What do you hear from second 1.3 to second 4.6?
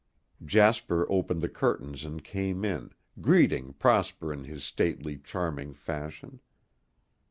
the curtains and came in, greeting Prosper in